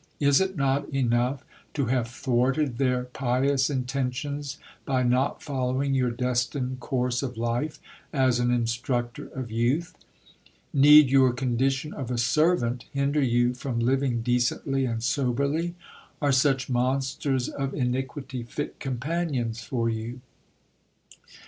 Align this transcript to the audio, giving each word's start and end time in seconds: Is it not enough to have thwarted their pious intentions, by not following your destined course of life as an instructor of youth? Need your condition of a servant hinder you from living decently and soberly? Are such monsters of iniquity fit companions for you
Is 0.19 0.41
it 0.41 0.57
not 0.57 0.89
enough 0.89 1.45
to 1.75 1.85
have 1.85 2.07
thwarted 2.07 2.79
their 2.79 3.03
pious 3.03 3.69
intentions, 3.69 4.57
by 4.83 5.03
not 5.03 5.43
following 5.43 5.93
your 5.93 6.09
destined 6.09 6.79
course 6.79 7.21
of 7.21 7.37
life 7.37 7.79
as 8.11 8.39
an 8.39 8.49
instructor 8.49 9.27
of 9.27 9.51
youth? 9.51 9.93
Need 10.73 11.11
your 11.11 11.33
condition 11.33 11.93
of 11.93 12.09
a 12.09 12.17
servant 12.17 12.85
hinder 12.91 13.21
you 13.21 13.53
from 13.53 13.79
living 13.79 14.23
decently 14.23 14.85
and 14.85 15.03
soberly? 15.03 15.75
Are 16.19 16.31
such 16.31 16.67
monsters 16.67 17.47
of 17.47 17.75
iniquity 17.75 18.41
fit 18.41 18.79
companions 18.79 19.63
for 19.63 19.87
you 19.87 20.19